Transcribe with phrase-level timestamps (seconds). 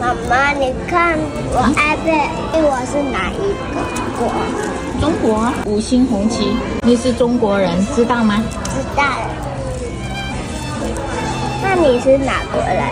[0.00, 1.18] 妈妈，你看
[1.52, 3.84] 我 iPad，我是哪一个
[4.18, 4.32] 国？
[4.98, 8.42] 中国啊，五星红旗，你是中国人，知道吗？
[8.64, 9.28] 知道了。
[11.62, 12.82] 那你是哪国人？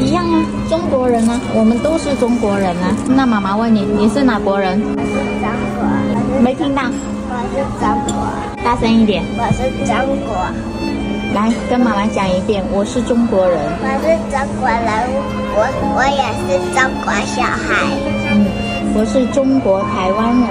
[0.00, 2.96] 一样啊，中国人啊，我们都是中国人啊。
[3.06, 4.80] 那妈妈问你，你是哪国人？
[4.96, 5.12] 我是
[5.42, 6.40] 中国。
[6.40, 6.84] 没听到？
[7.28, 8.64] 我是中国。
[8.64, 9.22] 大声一点。
[9.36, 9.94] 我是中
[10.24, 10.34] 国。
[11.34, 13.58] 来，跟妈妈讲一遍，我是中国人。
[13.82, 14.88] 我是中国人，
[15.58, 15.62] 我
[15.96, 17.88] 我也是中国小孩。
[18.30, 18.44] 嗯，
[18.94, 20.46] 我是中国台湾人。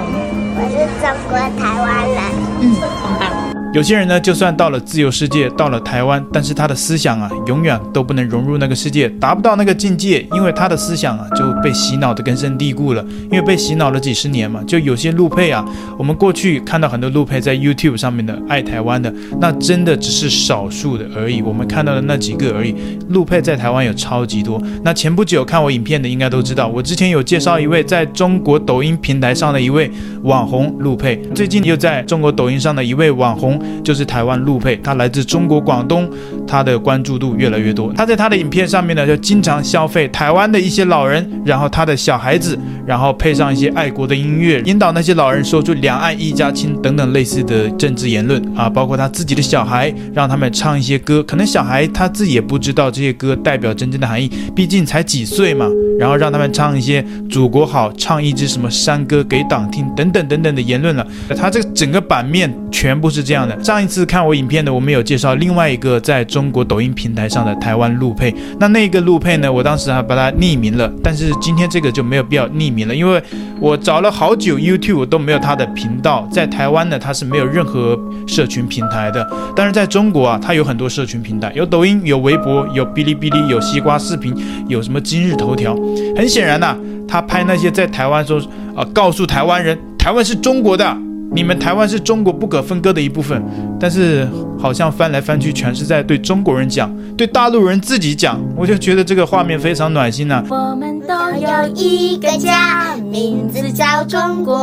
[0.58, 2.18] 我是中国台湾人。
[2.60, 3.30] 嗯，很棒。
[3.72, 13.04] 有些人呢，就算到了自由世界，到了台湾，但是他的思想啊，永远都不能融入那个世界，达不到那个境界，因为他的思想啊，就被洗脑的根深蒂固了。
[13.24, 15.64] 因为被洗脑了几十年嘛，就有些陆配啊，
[15.98, 21.42] 我们过去看到很多陆配在 YouTube 上面的爱台湾的，那真的只是少数的而已。
[21.42, 22.72] 我们看到的那几个而已，
[23.08, 24.62] 陆配在台湾有超级多。
[24.84, 29.90] 那前不久看我影片的应该都知道，我之前有介绍一位在中国抖音平台上的一位
[30.22, 33.60] 网红陆配，最近又在中国抖音上的一位网红。
[33.82, 36.08] 就是台湾陆配，他来自中国广东，
[36.46, 37.92] 他的关注度越来越多。
[37.94, 48.68] 他在他的影片上面呢，就经常消费台湾的一些老人，然后他的小孩子，然后配上一些爱国的音乐，引导那些老人说出“两岸一家亲”等等类似的政治言论啊。
[48.68, 55.66] 包括他自己的小孩，让他们唱一些歌，可能小孩他自己也不知道这些歌代表真正的含义，毕竟才几岁嘛。
[55.98, 61.06] 然后让他们唱一些“祖国好”，唱一支什么山歌给党听，等等等等的言论了。
[61.34, 63.64] 他这整个版面全部是这样的。
[63.64, 68.34] 上一次看我影片的，我们有介绍另外一个在中国抖音平台上的台湾陆配。
[68.60, 70.92] 那那个陆配呢，我当时还把它匿名了。
[71.02, 73.22] 但是今天这个就没有必要匿名了，因为
[73.60, 76.28] 我找了好久 YouTube 都没有他的频道。
[76.28, 79.24] 在台湾呢，他是没有任何社群平台的。
[79.54, 84.34] 但是在中国啊，他有很多社群平台，有抖音，有微博，有哔哩哔哩，有西瓜视频，
[84.66, 85.76] 有什么今日头条。
[86.16, 88.40] 很显然呐、他拍那些在台湾说
[88.74, 90.98] 啊，告诉台湾人，台湾是中国的，
[91.30, 93.40] 你们台湾是中国不可分割的一部分。
[93.78, 94.26] 但是
[94.58, 100.44] 好像翻来翻去全是在对中国人讲，对大陆人自己讲，我就觉得这个画面非常暖心呐、啊。
[100.50, 104.54] 我们都有一个家，名字叫中国。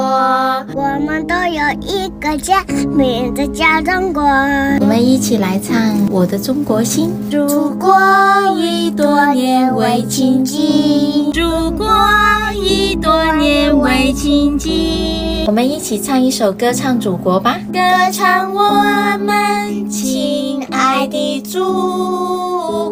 [0.75, 2.63] 我们都有一个家，
[2.95, 4.21] 名字叫中国。
[4.21, 5.75] 我们一起来唱
[6.11, 7.11] 《我的中国心》。
[7.31, 7.91] 祖国
[8.55, 11.87] 已多年未亲近，祖国
[12.53, 15.43] 已多年未亲近。
[15.47, 17.59] 我们一起唱一首歌，唱祖国吧。
[17.73, 17.79] 歌
[18.11, 18.61] 唱我。
[19.13, 22.42] 我们亲爱的祖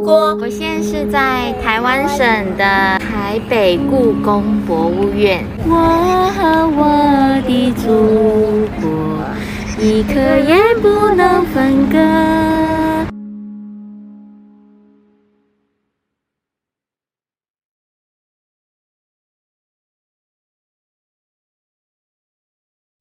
[0.04, 0.36] 国。
[0.36, 5.46] 我现在是在台湾省的台北故宫博物院。
[5.66, 9.24] 我和我的祖国
[9.80, 11.98] 一刻也不能分割。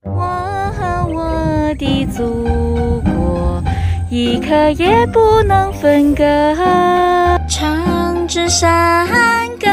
[0.03, 2.70] 我和我的祖。
[4.13, 6.25] 一刻也不能分割，
[7.49, 9.07] 唱支山
[9.51, 9.69] 歌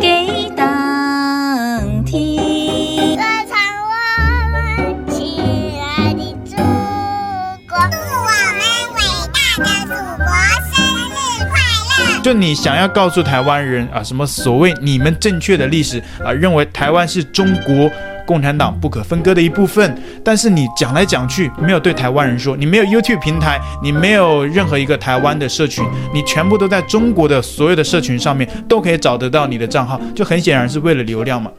[0.00, 3.16] 给党听。
[3.16, 3.90] 歌唱我
[4.52, 5.42] 们亲
[5.80, 6.54] 爱的祖
[7.68, 8.62] 国，祝我们
[8.94, 9.02] 伟
[9.32, 10.24] 大的祖国
[10.70, 11.10] 生日
[11.50, 11.52] 快
[12.14, 12.22] 乐！
[12.22, 17.90] 就你想要告诉台湾人啊，什么所谓你们正确的历史啊，认为台湾是中国。
[18.26, 31.50] 共产党不可分割的一部分，但是你讲来讲去没有对台湾人说，你没有 YouTube 平台，你没有任何一个台湾的社群，你全部都在中国的所有的社群上面都可以找得到你的账号，就很显然是为了流量嘛。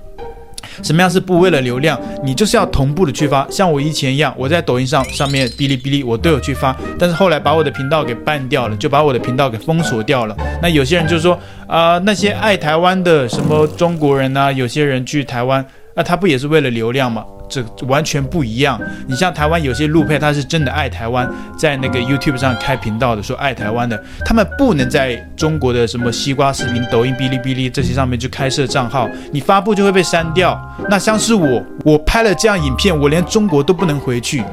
[0.81, 1.99] 什么样是不为了流量？
[2.23, 10.35] 你就是要同步的去发，像我以前一样，我在抖音上、上面、哔哩哔哩我都有去发，但是后来把我的频道给办掉了，就把我的频道给封锁掉了。
[10.61, 11.37] 那有些人就说
[11.67, 15.63] 啊、那些爱台湾的什么中国人啊，有些人去台湾。
[15.95, 17.23] 那他不也是为了流量吗？
[17.49, 18.81] 这完全不一样。
[19.05, 30.59] 你像台湾有些路配，他是真的爱台湾，在那个 YouTube 上开频道的，说爱台湾的，他们不能在中国的什么西瓜视频、抖音、哔哩哔哩这些上面去开设账号，你发布就会被删掉。
[30.89, 34.43] 那像是我，我拍了这样影片，我连中国都不能回去。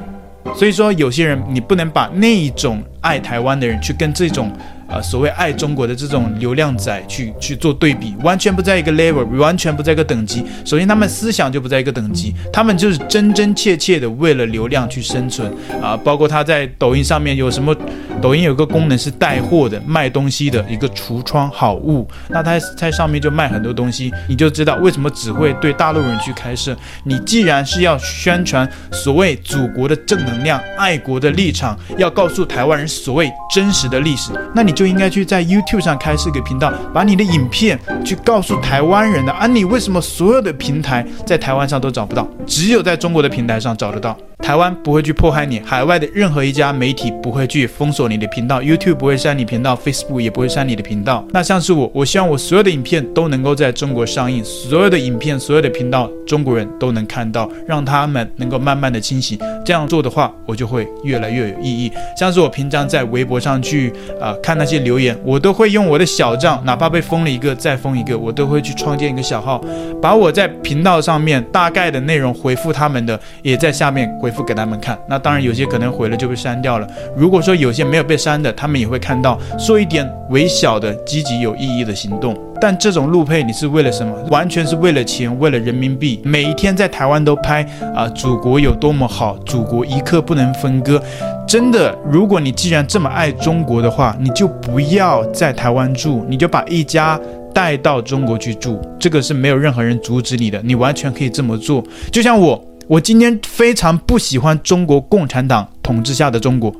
[0.54, 4.52] 所以说，有些人你不能把那一种爱台湾的人去跟这种。
[4.90, 10.44] 啊，所谓爱中国的这种流量仔去去做对比，完全不在一个 level，完全不在一个等级。
[10.64, 15.48] 首先，他们思想就不在一个等级，他们就是真真切切的为了流量去生存
[15.80, 15.96] 啊。
[15.96, 17.72] 包括他在抖音上面有什么，
[18.20, 26.76] 抖音有个功能是带货的，卖东西的一个橱窗好物，那他在上面就卖很多东西，你就知道为什么只会对大陆人去开设。
[27.04, 34.74] 你既然是要宣传所谓祖国的正能量、爱国的立场，要告诉台湾人所谓真实的历史，那你。
[34.80, 44.16] 就应该去在 YouTube 上开设个频道，把你的影片去告诉台湾人的啊，你为什么所有的平台在台湾上都找不到，只有在中国的平台上找得到？
[44.42, 51.24] 台湾不会去迫害你，海外的任何一家媒体不会去封锁你的频道，YouTube 不会删你频道，Facebook 也不会删你的频道。
[51.30, 59.38] 那像是我，我希望我所有的影片都能够在中国上映，所有的影片、所有的频道，中国人都能看到，让他们能够慢慢的清醒。
[59.64, 61.92] 这样做的话，我就会越来越有意义。
[62.18, 63.90] 像是我平常在微博上去
[64.20, 69.62] 啊、呃、看那些留言，我都会用我的小账，哪怕被封了一个再封一个，我都会去创建一个小号，
[70.02, 74.29] 把我在频道上面大概的内容回复他们的，也在下面回。
[74.30, 76.86] 回复给他们看，那当然有些可能毁了就被删掉了。
[77.16, 82.38] 如果说有些没有被删的，他们也会看到，做一点微小的积极有意义的行动。
[82.60, 84.14] 但这种路配你是为了什么？
[84.30, 86.20] 完全是为了钱，为了人民币。
[86.22, 91.02] 每一天在台湾都拍啊，祖国有多么好，祖国一刻不能分割。
[91.48, 97.18] 真的，如果你既然这么爱中国的话，你就不要在台湾住，你就把一家
[97.52, 98.80] 带到中国去住。
[99.00, 101.82] 这个是没有任何人阻止你的，你完全可以这么做。
[102.12, 102.64] 就像我。
[102.90, 106.74] 我今天非常不喜欢中国共产党统治下的中国，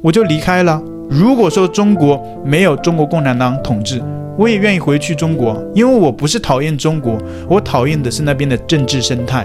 [0.00, 0.80] 我就离开了。
[1.10, 4.00] 如果说中国没有中国共产党统治，
[4.38, 9.44] 我也愿意回去中国，因为我不是讨厌中国，我讨厌的是那边的政治生态。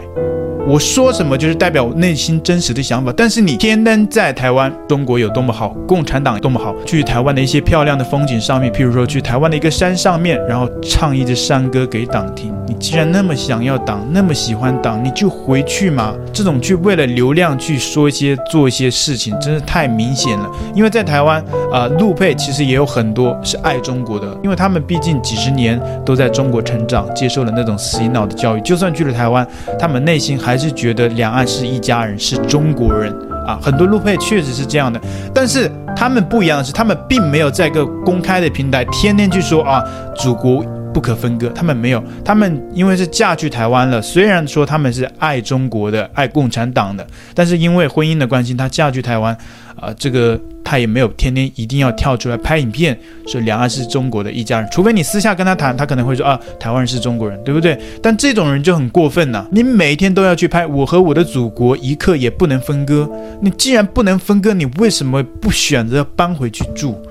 [0.69, 12.54] 我说什么就是代表我内心真实的想法，但是你天天在台湾，中国有多么好，共产党多么好，去台湾的一些漂亮的风景上面，譬如说去台湾的一个山上面，然后唱一支山歌给党听。
[12.68, 16.13] 你既然那么想要党，那么喜欢党，你就回去嘛。
[16.31, 20.48] 这种去为了流量去说一些做一些事情，真是太明显了。
[20.75, 21.44] 因为在台湾
[21.74, 29.48] 啊，陆配其实也有很多是爱中国的，因为他们毕竟几十年都在中国成长，接受了那种洗脑的教育，就算去了台湾，
[29.80, 30.59] 他们内心还。
[30.60, 33.12] 是觉得两岸是一家人，是中国人
[33.48, 35.00] 啊，很多路配确实是这样的。
[35.34, 39.84] 但是他们不一样的是，他们并没有在一个公开的平台天天去说啊，
[40.16, 40.64] 祖国
[40.94, 41.50] 不可分割。
[41.50, 49.38] 他们没有，他们因为是嫁去台湾了，虽然说他们是爱中国的、爱共产党的，但是因为婚姻的关系，他嫁去台湾。
[49.80, 57.80] 啊，这个他也没有天天一定要跳出来拍影片，说两岸是中国的一家人，除非你私下跟他谈，他可能会说啊，台湾人是中国人，对不对？
[58.04, 63.10] 但这种人就很过分呐，你每天都要去拍我和我的祖国一刻也不能分割，
[63.40, 67.02] 你既然不能分割，你为什么不选择搬回去住？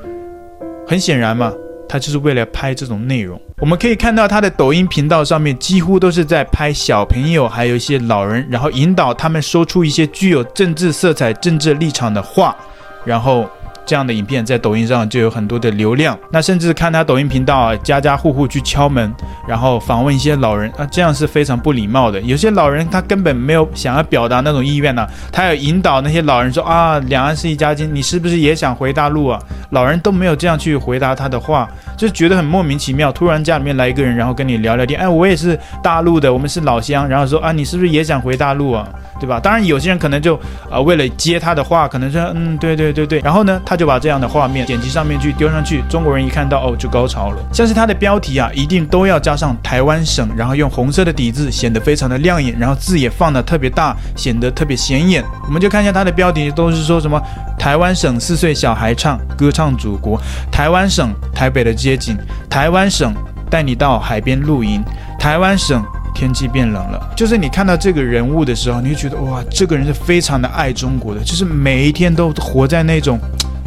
[0.86, 1.50] 很显然嘛，
[1.88, 3.40] 他就是为了拍这种内容。
[3.58, 12.56] 我们可以看到他的抖音频道上面几乎都是在拍小朋友，还有一些老人，然后引导他们说出一些具有政治色彩、政治立场的话，
[13.04, 13.48] 然后。
[13.88, 19.10] 这样的影片在抖音上就有很多的流量，那甚至看他抖音频道啊，家家户户去敲门，
[19.48, 22.20] 然后访问一些老人啊，这样是非常不礼貌的。
[22.20, 29.40] 有些老人他根本没有想要表达那种意愿呢，他要引导那些老人说啊，两岸是一家亲，你是不是也想回大陆啊？
[29.70, 33.10] 老人都没有这样去回答他的话，就觉得很莫名其妙。
[33.10, 38.86] 突然家里面来一个人，然后跟你聊聊天，哎，我也是大陆的，我们是老乡，然后说啊，你是不是也想回大陆啊？
[39.18, 39.40] 对吧？
[39.40, 40.38] 当然有些人可能就
[40.70, 43.77] 啊，为了接他的话，可能说嗯，对对对对，然后呢，他。
[43.78, 47.42] 就把这样的画面剪辑上面去丢上去，中国人一看到哦，就高潮了。
[47.52, 55.24] 像是它的标题啊，一定都要加上台湾省，然后用红色的底字显得非常的亮眼，然后字也放得特别大，显得特别显眼。
[55.46, 57.22] 我们就看一下它的标题，都是说什么
[57.56, 60.20] 台湾省四岁小孩唱歌唱祖国，
[60.50, 62.18] 台湾省台北的街景，
[62.50, 63.14] 台湾省
[63.48, 64.84] 带你到海边露营，
[65.18, 65.80] 台湾省。
[66.14, 73.20] 天气变冷了，就是你看到这个人物的时候，你就觉得哇，这个人是非常的爱中国的，就是每一天都活在那种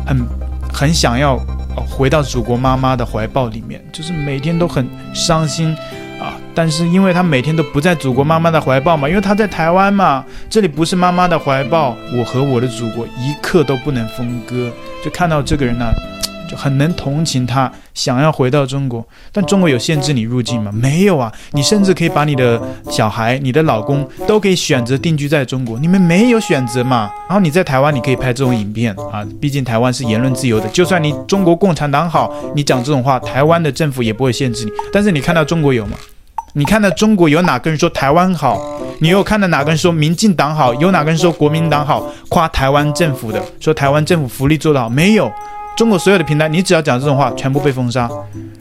[0.05, 0.27] 很
[0.71, 1.39] 很想要
[1.89, 5.75] 回到祖国妈妈的怀抱里面，就是每天都很伤心
[6.19, 6.33] 啊。
[6.53, 14.69] 但是因为他每天都不在祖国妈妈的怀抱嘛，因为他在台湾嘛，这里不是妈妈的怀抱，我和我的祖国一刻都不能分割。
[15.03, 15.91] 就看到这个人呢、
[16.51, 20.69] 就很能同情他，想要回到中国，但中国有限制你入境吗？
[20.73, 27.09] 没有啊，你甚至可以把你的小孩、你的老公都可以选择定居在中国，你们没有选择嘛。
[27.29, 34.71] 然后你在台湾，你可以拍这种影片啊，毕竟台湾是言论自由的，就算你中国共产党好，你讲这种话，台湾的政府也不会限制你。
[34.91, 35.97] 但是你看到中国有吗？
[36.53, 38.59] 你看到中国有哪个人说台湾好？
[38.99, 40.73] 你有看到哪个人说民进党好？
[40.73, 42.05] 有哪个人说国民党好？
[42.27, 44.89] 夸台湾政府的，说台湾政府福利做得好？
[44.89, 45.31] 没有。
[45.77, 48.09] 中国所有的平台，你只要讲这种话，全部被封杀。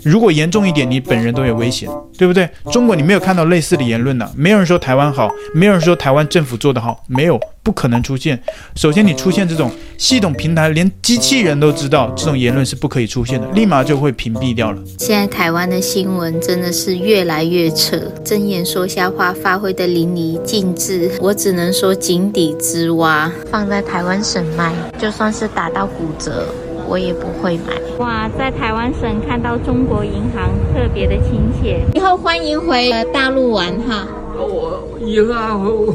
[0.03, 1.87] 如果严重一点，你本人都有危险，
[2.17, 2.49] 对不对？
[2.73, 4.27] 中国你没有看到类似的言论呢？
[4.35, 8.41] 没有人说台湾好，没有人说台湾政府做得好，没有，不可能出现。
[8.75, 14.81] 首先，你出现这种系统平台，连机器人都知道这种言论是不可以出现的，立马就会屏蔽掉了。
[14.99, 23.31] 现在台湾的新闻真的是越来越扯，睁眼说瞎话发挥的淋漓尽致，我只能说井底之蛙。
[23.51, 26.47] 放在台湾省卖，就算是打到骨折。
[26.91, 27.73] 我也不会买。
[27.99, 31.81] 哇，在台湾省看到中国银行特别的亲切。
[31.95, 34.09] 以后欢迎回大陆玩哈。
[34.37, 35.95] 我以后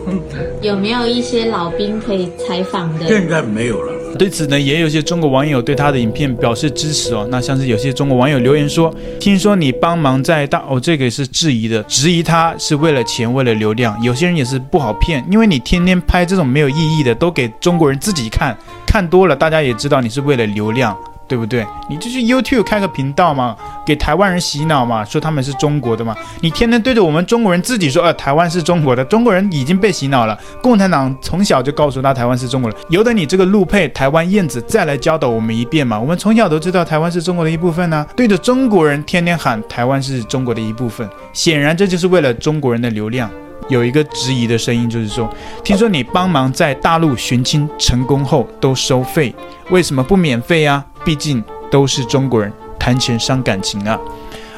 [0.62, 3.08] 有没有一些老兵可以采访的？
[3.08, 3.92] 现在没有了。
[4.18, 7.28] 对此呢，也有些中国网友对他的影片表示支持哦。
[7.30, 14.02] 那像是有些中国网友留言说：“听说你帮忙在大哦，这个是质疑的，质疑他是为了钱，为了流量。
[14.02, 20.96] 有些人也是不好骗，因为你天天拍这种没有意义的，都给中国人自己看，看多了，大家也知道你是为了流量。”
[21.28, 21.66] 对不对？
[21.90, 23.56] 你就去 YouTube 开个频道嘛，
[23.86, 26.16] 给台湾人洗脑嘛，说他们是中国的嘛。
[26.42, 30.38] 你天天对着我们中国人自己说，呃，台湾是中国的，中国人已经被洗脑了。
[30.62, 36.00] 共产党从小就告诉他台湾是中国的，由得你这个陆配台湾燕子再来教导我们一遍嘛。
[36.00, 43.30] 我们从小都知道台湾是中国的一部分呢、对着中国人天天喊台湾是中国的一部分，显然这就是为了中国人的流量。
[43.68, 45.28] 有一个质疑的声音，就是说，
[45.64, 49.34] 听说你帮忙在大陆寻亲成功后都收费，
[49.72, 50.86] 为什么不免费啊？
[51.06, 54.00] 毕竟都是中国人，谈钱伤感情啊！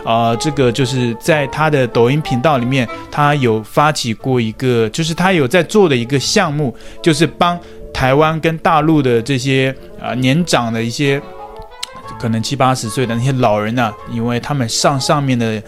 [0.05, 6.73] 啊、这个就是在他的抖音频道里面，他有发起过一个，就是他有在做的一个项目，
[7.03, 7.59] 就是帮
[7.93, 11.21] 台湾跟大陆的这些啊、年长的一些
[12.17, 15.61] 可能七八十岁的那些老人啊，因为他们上上面的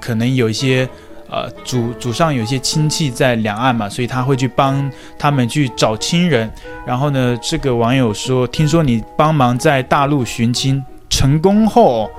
[0.00, 0.88] 可能有一些。
[1.32, 6.50] 呃，祖祖上有一些亲戚在两岸嘛，所以他会去帮他们去找亲人。
[6.86, 12.10] 然后呢，这个网友说，听说你帮忙在大陆寻亲成功后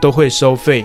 [0.00, 0.84] 都会收费，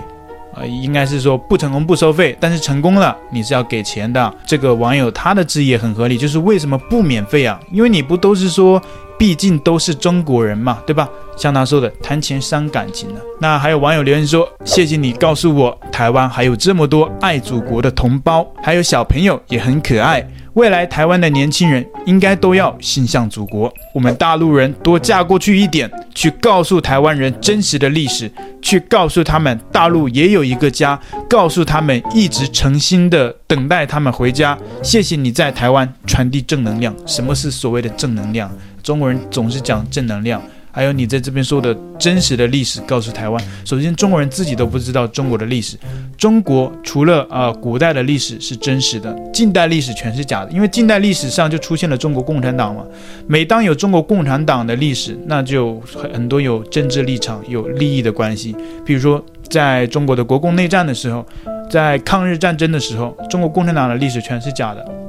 [0.54, 4.32] 呃，应该是说不成功不收费，但是成功了你是要给钱的。
[4.46, 7.58] 这个网友他的质疑也很合理，就是为什么不免费啊？
[7.72, 8.80] 因为你不都是说。
[9.18, 11.08] 毕竟都是中国人嘛，对吧？
[11.36, 13.20] 像他说的，谈钱伤感情的。
[13.40, 20.24] 那还有网友留言说：“谢谢你告诉我，台湾还有这么多爱祖国的同胞，还有小朋友也很可爱。
[20.54, 23.72] 未来台湾的年轻人应该都要心向祖国。
[23.94, 34.58] 我们大陆人多嫁过去一点，去告诉台湾人真实的历史，去告诉他们大陆也有一个家，告诉他们一直诚心的等待他们回家。
[34.82, 36.94] 谢谢你在台湾传递正能量。
[37.06, 38.50] 什么是所谓的正能量？”
[38.82, 40.42] 中国人总是讲正能量，
[40.78, 43.44] 还有你在这边说的真实的历史，告诉台湾。
[43.64, 45.76] 首先，中国人自己都不知道中国的历史。
[46.16, 50.52] 中国除了啊、古代的历史是真实的，近代历史全是假的。
[50.52, 52.84] 因为近代历史上就出现了中国共产党嘛。
[53.26, 58.54] 每当有中国共产党的历史，那就很多有政治立场、有利益的关系。
[58.86, 59.20] 比如说，
[59.50, 61.26] 在中国的国共内战的时候，
[61.68, 65.07] 在抗日战争的时候，中国共产党的历史全是假的。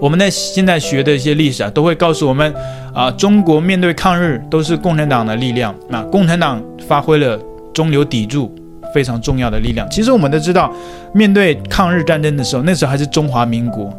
[0.00, 2.54] 我们在现在学的一些历史啊，都会告诉我们，
[2.94, 7.38] 啊，中国面对抗日都是共产党的力量，那共产党发挥了
[7.74, 8.50] 中流砥柱
[8.94, 9.88] 非常重要的力量。
[9.90, 10.72] 其实我们都知道，
[11.12, 13.92] 面对抗日战争的时候，那时候还是中华民国，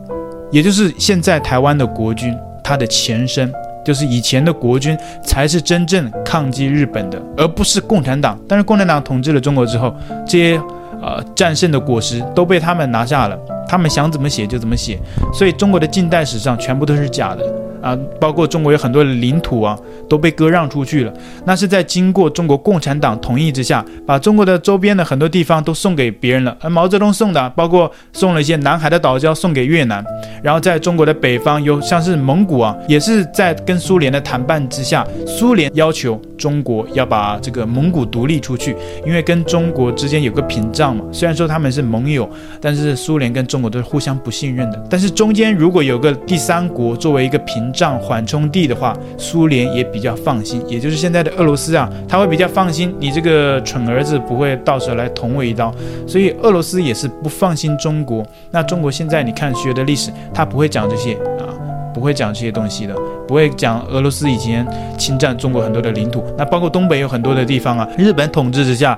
[0.51, 3.53] 也就是现在台湾的国军，它的前身
[3.86, 8.39] 就是以前的国军才是真正抗击日本的，而不是共产党。
[8.48, 10.62] 但是共产党统治了中国之后，这些
[11.01, 13.38] 呃战胜的果实都被他们拿下了。
[13.67, 15.00] 他们想怎么写就怎么写，
[15.34, 17.61] 所以中国的近代史上全部都是假的。
[17.81, 21.13] 啊，包括中国有很多的领土啊，都被割让出去了。
[21.45, 26.55] 那是在经过中国共产党同意之下，把中国的周边的很多地方都送给别人了。
[26.61, 30.03] 而毛泽东送的，包括送了一些南海的岛礁送给越南。
[30.43, 41.03] 然后在中国的北方有像是蒙古啊，也是在跟苏联的谈判之下，苏联要求中国要把这个蒙古独立出去，因为跟中国之间有个屏障嘛。
[41.11, 44.88] 虽然说他们是盟友，但是苏联跟中国都是互相不信任的。
[44.89, 55.73] 但是中间如果有个第三国作为一个屏，仗缓冲地的话，苏联也比较放心，也就是现在的俄罗斯啊，他会比较放心你这个蠢儿子不会到时候来捅我一刀，
[56.07, 58.25] 所以俄罗斯也是不放心中国。
[58.51, 61.49] 那中国现在你看学的历史，他不会讲这些啊，
[61.93, 62.95] 不会讲这些东西的，
[63.27, 64.65] 不会讲俄罗斯以前
[64.97, 68.97] 侵占中国很多的领土，那包括东北有很多的地方啊，日本统治之下，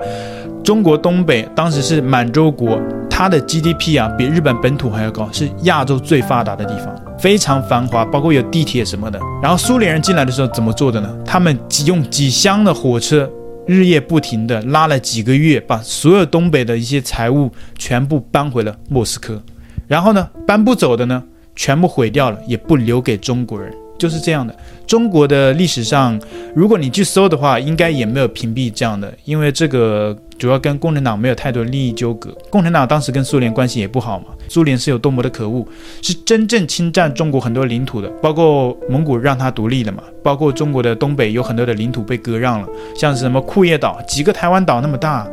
[0.62, 2.78] 中国东北当时是满洲国。
[3.16, 9.18] 它的 GDP 啊，比日本本土还要高，是亚洲最发达的地方，非常繁华，包括有地铁什么的。
[9.42, 11.16] 然后苏联人进来的时候怎么做的呢？
[11.24, 13.30] 他们几用几箱的火车，
[13.66, 19.42] 日夜不停的拉了几个月，把所有东北的一些财物全部搬回了莫斯科。
[19.86, 21.22] 然后呢，搬不走的呢，
[21.54, 23.72] 全部毁掉了，也不留给中国人。
[23.96, 24.54] 就是这样的。
[24.88, 26.20] 中国的历史上，
[26.54, 32.36] 如果你去搜的话，应该也没有屏蔽这样的，因为这个主要跟共产党没有太多利益纠葛。
[32.50, 35.66] 共产党当时跟苏联关系也不好嘛，苏联是有多么的可恶，
[36.02, 45.26] 是真正侵占中国很多领土的，包括蒙古让他独立了嘛，包括中国的东北有很多的领土被割让了，像什么库页岛，几个台湾岛那么大，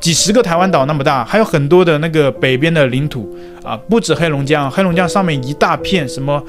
[0.00, 6.42] 几十个台湾岛那么大，还有很多的那个北边的领土啊，不止黑龙江，黑龙江上面一大片什么。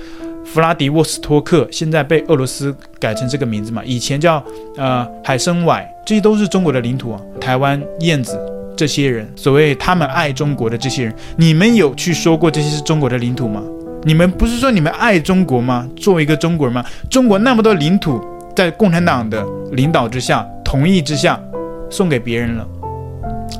[0.45, 4.41] 弗拉迪沃斯托克，现在被俄罗斯改成这个名字嘛，以前叫
[4.77, 7.19] 呃海参崴，这些都是中国的领土啊。
[7.41, 8.39] 台湾燕子
[8.77, 13.61] 这些人，所谓他们爱中国的这些人，你们有去说过这些是中国的领土吗？
[14.03, 15.89] 你们不是说你们爱中国吗？
[15.97, 16.85] 作为一个中国人吗？
[17.09, 18.21] 中国那么多领土，
[18.55, 21.41] 在共产党的领导之下、同意之下，
[21.89, 22.67] 送给别人了，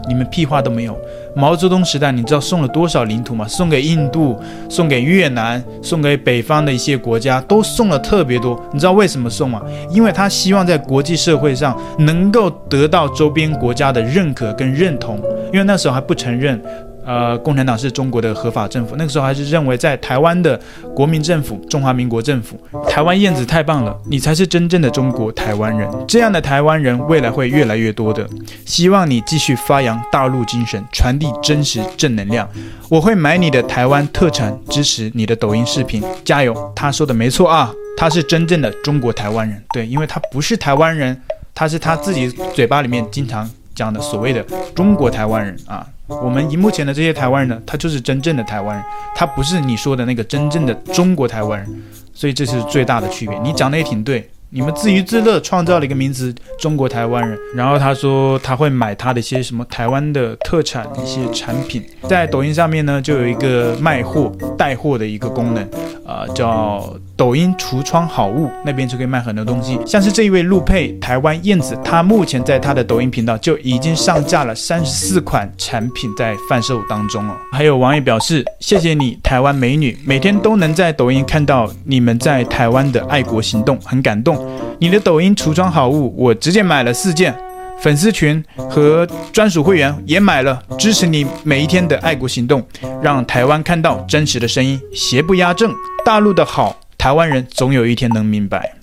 [0.07, 0.97] 你们屁话都没有。
[1.35, 3.45] 毛泽东时代，你知道送了多少领土吗？
[3.47, 4.39] 送给印度，
[4.69, 8.57] 送给越南，送给北方的一些国家，都送了特别多。
[8.71, 9.61] 你知道为什么送吗？
[9.89, 15.19] 因为他希望在国际社会上能够得到周边国家的认可跟认同，
[15.51, 16.61] 因为那时候还不承认。
[17.05, 20.59] 呃，共产党是中国的合法政府，那个时候还是认为在台湾的
[20.95, 22.59] 国民政府，中华民国政府，
[22.89, 25.87] 台湾燕子太棒了，你才是真正的中国台湾人。
[26.07, 28.27] 这样的台湾人未来会越来越多的，
[28.65, 32.49] 希望你继续发扬大陆精神，传递真实正能量。
[32.89, 36.73] 我会买你的台湾特产，支持你的抖音视频，加油！
[36.75, 39.63] 他说的没错啊，他是真正的中国台湾人。
[39.73, 41.21] 对，因为他不是台湾人，
[41.53, 44.43] 他是他自己嘴巴里面经常讲的所谓的
[44.73, 45.85] 中国台湾人啊。
[46.07, 48.85] 我们荧幕前的这些台湾人呢，他就是真正的台湾人，
[49.15, 51.83] 他不是你说的那个真正的中国台湾人，
[52.13, 53.37] 所以这是最大的区别。
[53.39, 54.29] 你讲的也挺对。
[54.51, 65.63] 你们自娱自乐创造了一个名词“中国台湾人”，然后他说他会买他的一些什么台湾的特产一些产品，在抖音上面呢就有一个卖货带货的一个功能，
[66.05, 69.79] 啊、呃，叫抖音橱窗好物，那边就可以卖很多东西。
[69.85, 77.35] 像是这一位陆佩台湾燕子，她目前在她的抖音频道就已经上架了三十四款产品在贩售当中哦。
[77.53, 84.37] 还有网友表示，谢谢你台湾美女，每天都能在抖音看到你们在台湾的爱国行动，很感动。
[84.79, 87.33] 你的抖音橱窗好物，我直接买了四件，
[87.79, 92.61] 粉丝群和专属会员也买了，支持你每一天的爱国行动，
[93.01, 98.73] 让台湾看到真实的声音，邪不压正，大陆的好，台湾人总有一天能明白。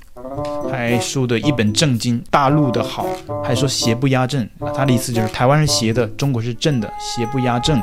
[0.71, 3.05] 还说的一本正经，大陆的好，
[3.43, 7.83] 还说邪不压正，他的意思就是台湾是邪的，中国是正的，邪不压正。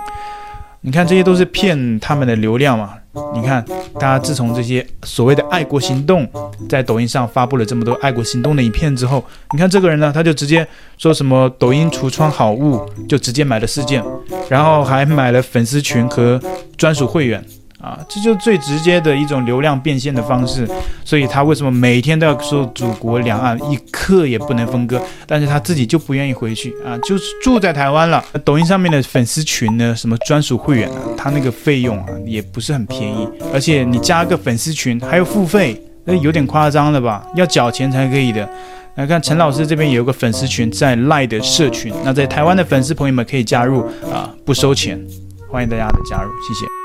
[0.80, 2.94] 你看这些都是骗他们的流量嘛。
[3.36, 3.66] 你看，
[3.96, 6.26] 大家自从这些所谓的爱国行动
[6.70, 10.66] 在抖音上发布了这么多爱国行动的影片之后，你看这个人呢，他就直接
[10.98, 14.02] 说什么抖音橱窗好物，就直接买了四件，
[14.48, 16.42] 然后还买了粉丝群和
[16.78, 17.44] 专属会员。
[17.82, 20.68] 啊，这就最直接的一种流量变现的方式，
[21.06, 25.02] 所以他为什么每天都要说祖国两岸一刻也不能分割？
[25.26, 28.24] 但是他自己就不愿意回去啊，就是住在台湾了。
[28.44, 37.26] 抖音上面的粉丝群呢，什么专属会员啊，他那个费用啊也不是很便宜，而且你加个粉丝群还要付费，那有点夸张了吧？
[37.36, 38.48] 要缴钱才可以的。
[38.96, 45.00] 来看陈老师这边有个粉丝群在赖的社群，那在台湾的粉丝朋友们可以加入啊，不收钱，
[45.50, 46.79] 欢迎大家的加入，谢谢。